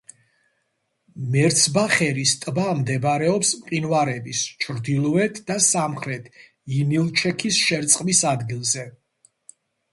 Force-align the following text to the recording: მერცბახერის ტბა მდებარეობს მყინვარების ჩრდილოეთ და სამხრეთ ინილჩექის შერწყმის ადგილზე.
მერცბახერის 1.35 2.31
ტბა 2.45 2.63
მდებარეობს 2.79 3.51
მყინვარების 3.59 4.41
ჩრდილოეთ 4.65 5.43
და 5.53 5.61
სამხრეთ 5.69 6.33
ინილჩექის 6.81 7.63
შერწყმის 7.69 8.27
ადგილზე. 8.35 8.91